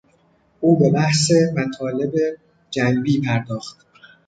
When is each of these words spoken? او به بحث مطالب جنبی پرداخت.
او 0.59 0.79
به 0.79 0.91
بحث 0.91 1.31
مطالب 1.55 2.13
جنبی 2.69 3.21
پرداخت. 3.21 3.85